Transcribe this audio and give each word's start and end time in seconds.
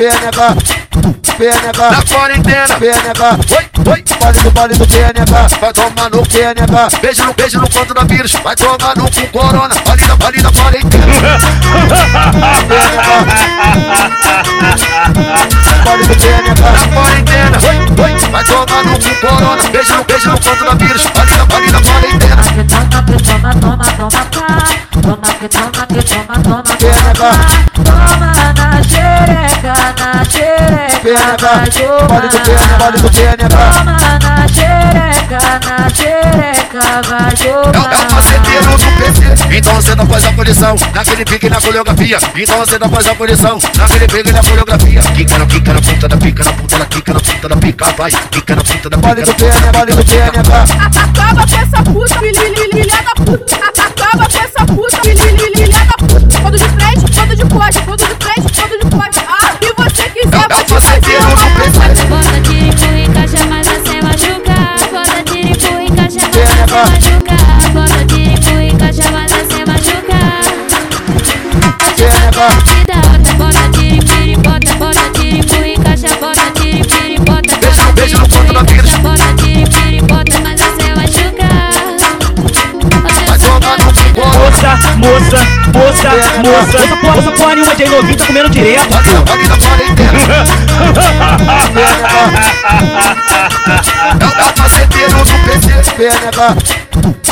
PNH, 0.00 0.56
PNH, 1.36 1.90
Na 1.90 2.02
quarentena, 2.08 2.74
PNH, 2.78 3.20
oi, 3.52 3.92
oi. 3.92 4.04
pode 4.18 4.40
do 4.40 4.50
pode 4.50 4.74
do 4.78 4.86
PNH, 4.86 5.60
Vai 5.60 5.72
tomar 5.74 6.08
no 6.08 6.22
PNH, 6.22 7.00
Beijo 7.02 7.24
no 7.26 7.34
beijo 7.34 7.60
no 7.60 7.68
ponto 7.68 7.92
da 7.92 8.04
vírus, 8.04 8.32
vai 8.42 8.56
tomar 8.56 8.96
no 8.96 9.04
cu 9.10 9.26
corona, 9.30 9.74
ali 9.90 10.06
da, 10.06 10.26
ali 10.26 10.42
da 10.42 10.50
quarentena. 10.52 11.04
pode 15.84 16.04
do 16.06 16.16
PNH, 16.16 16.60
Na 16.62 16.88
quarentena, 16.94 17.58
oi, 17.68 17.76
oi. 18.02 18.30
Vai 18.30 18.44
tomar 18.44 18.84
no 18.84 18.98
cu 18.98 19.14
corona, 19.20 19.62
beijo 19.70 19.96
no 19.96 20.04
beijo 20.04 20.30
no 20.30 20.38
ponto 20.38 20.64
da 20.64 20.74
vírus, 20.76 21.06
ali 21.14 21.36
da, 21.36 21.56
ali 21.56 21.72
da 21.72 21.80
quarentena. 21.82 22.42
toma, 22.64 23.52
toma, 23.52 23.54
toma, 23.54 23.84
toma 23.84 24.24
cá. 24.32 24.46
Toma 25.02 25.16
que 25.38 25.48
toma, 25.48 25.86
que 25.86 26.02
toma, 26.02 26.42
toma, 26.42 26.62
toma 26.62 26.76
PNH, 26.78 27.12
cá. 27.18 27.32
Toma 27.74 28.69
na 29.98 30.24
xereca, 30.24 31.36
vai 31.40 31.70
PNH, 31.70 32.06
pode 32.08 32.28
do 32.28 32.40
PNH, 32.40 32.78
pode 32.78 33.02
do 33.02 33.10
PNH, 33.10 33.48
Toma 33.48 34.18
na 34.22 34.48
xereca, 34.48 35.38
na 35.66 35.88
xereca, 35.88 37.02
vai 37.08 37.30
o, 37.40 37.70
é 37.90 38.06
o 38.06 38.14
maceteiro 38.14 38.62
jogar. 38.62 38.76
do 38.76 38.90
PC, 39.02 39.56
então 39.56 39.74
você 39.74 39.94
não 39.94 40.06
faz 40.06 40.24
a 40.24 40.32
posição 40.32 40.76
Naquele 40.94 41.24
pique 41.24 41.48
na 41.48 41.60
coreografia, 41.60 42.18
então 42.36 42.58
você 42.58 42.78
não 42.78 42.88
faz 42.88 43.08
a 43.08 43.14
posição 43.14 43.58
Naquele 43.76 44.06
pique 44.06 44.32
na 44.32 44.42
coreografia. 44.42 45.00
Quica 45.00 45.38
na 45.38 45.46
pica 45.46 45.72
na 45.72 45.80
ponta 45.80 46.08
da 46.08 46.16
pica, 46.16 46.44
na 46.44 46.52
ponta 46.52 46.78
da 46.78 46.84
pica, 46.86 47.12
na 47.14 47.20
ponta 47.20 47.48
da 47.48 47.56
pica 47.56 47.84
Vai, 47.96 48.10
quica 48.30 48.56
na 48.56 48.62
ponta 48.62 48.90
da 48.90 48.98
pode 48.98 49.20
pica 49.20 49.26
do 49.26 49.34
PNH, 49.34 49.72
pode 49.72 49.92
do 49.92 50.04
PNH, 50.04 50.64
Acaba 51.00 51.46
com 51.46 51.56
essa 51.56 51.82
puta, 51.82 52.18
filha 52.18 53.02
da 53.02 53.24
puta. 53.24 53.89
Vida 72.40 72.94
outra, 73.12 73.34
bota 73.34 73.68
tirico, 73.78 74.40
bota, 74.40 74.74
bota 74.76 75.10
tirico 75.12 75.56
e 75.56 75.74
encaixa, 75.74 76.08
bota 76.18 76.50
tirico, 76.54 77.22
bota, 77.26 77.56
Beijo, 77.60 77.82
bota 77.82 77.92
beijo 77.92 78.16
no 78.16 78.26
ponto 78.30 78.50
e 78.50 78.54
da 78.54 78.60
encaixa, 78.62 78.98
bota 79.00 79.34
tirico, 79.34 80.06
bota, 80.06 80.40
mas 80.42 80.58
é 80.58 80.94
machucar. 80.96 81.70
Vai 83.26 83.38
tomar 83.38 83.76
no 83.78 83.92
cu 83.92 84.04
corona, 84.14 84.40
Moça, 84.40 84.70
moça, 84.96 85.38
moça, 85.74 86.08
moça. 86.42 86.78
Essa 86.78 86.96
porra, 86.96 87.18
essa 87.18 87.32
porra 87.32 87.54
nenhuma 87.56 87.74
de 87.74 87.84
novinho 87.84 88.16
tá 88.16 88.24
comendo 88.26 88.48
direto, 88.48 88.88
da, 88.88 89.00
da 89.00 89.10
É 94.16 94.24
o, 94.24 94.28
é 94.30 94.44
o 94.48 94.58
maceteiro 94.62 95.12
do 95.12 95.34
PC 95.44 95.68
PNH, 95.94 96.56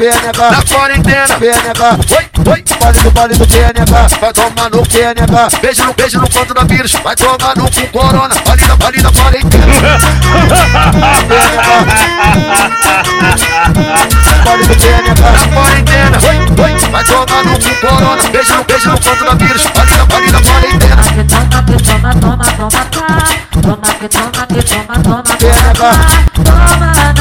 PNH, 0.00 0.50
Na 0.50 0.62
quarentena, 0.62 1.36
PNH, 1.38 1.82
oi, 2.16 2.52
oi. 2.52 2.64
pode 2.80 3.00
do 3.02 3.12
pode 3.12 3.34
do 3.34 3.46
PNH, 3.46 4.18
Vai 4.18 4.32
tomar 4.32 4.70
no 4.70 4.82
PNH, 4.86 5.60
Beijo 5.60 5.84
no 5.84 5.92
beijo 5.92 6.18
no 6.18 6.26
ponto 6.26 6.54
da 6.54 6.64
vírus, 6.64 6.92
vai 7.04 7.14
tomar 7.14 7.54
no 7.54 7.70
cu 7.70 7.86
corona, 7.92 8.34
ali 8.50 8.64
da, 8.64 8.86
ali 8.86 9.02
da 9.02 9.12
quarentena. 9.12 10.00
pode 14.42 14.64
do 14.68 14.74
PNH, 14.74 15.20
Na 15.20 15.48
quarentena, 15.54 16.18
oi, 16.18 16.36
oi, 16.64 16.90
vai 16.90 17.04
tomar 17.04 17.44
no 17.44 17.58
cu 17.58 17.86
corona, 17.86 18.22
beijo 18.32 18.54
no 18.54 18.64
beijo 18.64 18.88
no 18.88 18.98
ponto 18.98 19.24
da 19.26 19.34
vírus, 19.34 19.66
ali 19.76 19.92
da, 19.96 20.16
ali 20.16 20.32
da 20.32 20.40
quarentena. 20.40 21.02
toma, 21.28 21.62
que 21.62 21.76
toma, 21.84 22.14
toma, 22.14 22.44
toma 22.56 22.84
cá. 22.86 23.50
Toma 23.60 23.94
que 24.00 24.08
toma, 24.08 24.46
que 24.46 24.62
toma, 24.62 24.94
toma, 25.02 25.22
toma. 25.22 25.90
Toma 26.32 27.19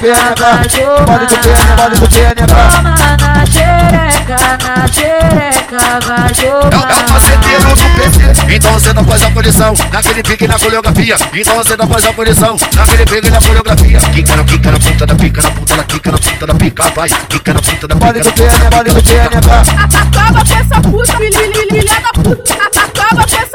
vai 0.00 0.58
pode 0.58 0.68
PNH, 0.68 0.68
jogar. 0.68 1.76
pode 1.76 2.00
do 2.00 2.08
PNH, 2.08 2.46
Toma 2.46 3.16
na 3.16 3.46
xereca, 3.46 4.36
na 4.62 4.86
xereca, 4.86 6.00
vai 6.06 6.32
o, 6.38 6.90
é 6.90 7.06
o 7.06 7.12
maceteiro 7.12 7.60
jogar. 7.60 7.74
do 7.74 7.88
PC, 8.00 8.54
então 8.54 8.72
você 8.72 8.92
não 8.92 9.04
faz 9.04 9.22
a 9.22 9.30
posição, 9.30 9.74
naquele 9.92 10.22
pique 10.22 10.46
na 10.46 10.58
coreografia, 10.58 11.16
então 11.34 11.56
você 11.56 11.76
não 11.76 11.88
faz 11.88 12.06
a 12.06 12.12
posição, 12.12 12.56
naquele 12.74 13.04
pique 13.06 13.30
na 13.30 13.40
coreografia. 13.40 13.98
Quica 13.98 14.36
na 14.36 14.44
pica 14.44 14.70
na 14.70 14.78
ponta 14.78 15.06
da 15.06 15.14
pica, 15.14 15.42
na 15.42 15.50
ponta 15.50 15.76
da 15.76 15.82
pica, 15.84 16.12
na 16.12 16.18
ponta 16.18 16.46
da 16.46 16.54
pica, 16.54 16.82
vai, 16.94 17.08
quica 17.08 17.54
na 17.54 17.60
ponta 17.60 17.88
da 17.88 17.96
pode 17.96 18.20
do 18.20 18.32
pica. 18.32 18.48
PNH, 18.48 18.70
pode 18.70 18.90
do 18.90 19.02
PNH, 19.02 19.62
Acaba 19.98 20.44
com 20.44 20.54
essa 20.54 20.80
puta, 20.80 21.16
filha 21.16 22.00
da 22.00 22.12
puta. 22.22 22.54
Acaba 22.54 23.26
com 23.26 23.36
essa 23.36 23.47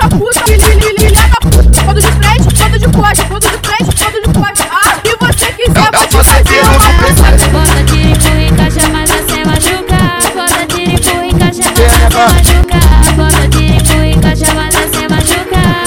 Bota 12.14 13.48
tirico 13.50 13.94
e 13.94 14.12
encaixa, 14.12 14.46
mas 14.54 14.76
é 14.76 14.88
sem 14.88 15.08
machucar. 15.10 15.84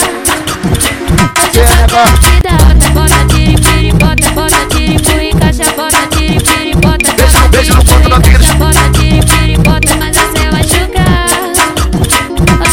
PNH, 1.52 2.04
Vida 2.20 2.50
outra, 2.66 2.90
bota 2.90 3.24
tirico, 3.28 3.96
bota, 3.98 4.30
bota 4.30 4.66
tirico 4.70 5.10
e 5.12 5.30
encaixa, 5.30 5.70
bota 5.76 6.02
tirico, 6.10 6.80
bota, 6.80 7.12
Beijo, 7.12 7.38
bota 7.38 7.48
beijo 7.48 7.74
no 7.74 7.84
ponto 7.84 8.06
e 8.06 8.10
da 8.10 8.16
encaixa, 8.16 8.54
bota 8.54 8.90
tirico, 8.98 9.62
bota, 9.62 9.94
mas 10.00 10.16
é 10.16 10.20
sem 10.36 10.50
machucar. 10.50 11.26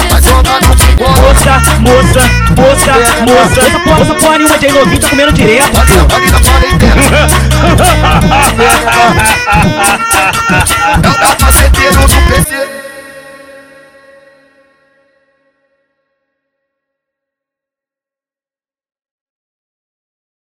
Vai 0.09 0.21
cu 0.21 0.33
corona, 0.37 0.73
Moça, 1.03 1.53
moça, 1.79 2.21
moça, 2.57 2.91
moça. 3.23 3.59
Essa 3.61 3.79
porra, 3.81 4.01
essa 4.01 4.15
porra 4.15 4.37
nenhuma 4.39 4.57
de 4.57 4.67
novinho 4.69 4.99
tá 4.99 5.09
comendo 5.09 5.31
direto, 5.33 5.79
ali 5.79 5.93
pô. 5.93 6.05
da, 6.05 6.15
ali 6.15 6.31
da 6.31 6.39
quarentena. 6.39 7.03
PNH, 11.73 12.02